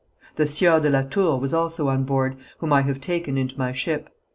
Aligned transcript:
The 0.35 0.47
Sieur 0.47 0.79
de 0.79 0.89
la 0.89 1.03
Tour 1.03 1.39
was 1.39 1.53
also 1.53 1.87
on 1.87 2.05
board, 2.05 2.35
whom 2.57 2.73
I 2.73 2.81
have 2.81 2.99
taken 2.99 3.37
into 3.37 3.59
my 3.59 3.71
ship. 3.71 4.09